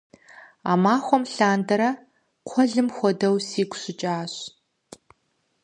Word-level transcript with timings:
А 0.71 0.73
махуэм 0.81 1.23
лъандэрэ 1.33 1.89
кхъуэлым 2.45 2.87
хуэдэу 2.95 3.35
сигу 3.47 3.77
щыкӏащ. 3.81 4.33